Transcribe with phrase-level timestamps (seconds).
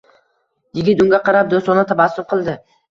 [0.79, 2.63] Yigit unga qarab do`stona tabassum qildi